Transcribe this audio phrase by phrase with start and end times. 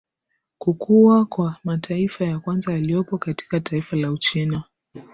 [0.57, 4.63] Kukua kwa mataifa ya kwanza yaliyopo katika taifa la Uchina